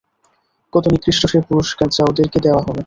কত 0.73 0.85
নিকৃষ্ট 0.93 1.21
সে 1.27 1.37
পুরস্কার—যা 1.49 2.03
ওদেরকে 2.09 2.37
দেওয়া 2.45 2.61
হবে। 2.61 2.79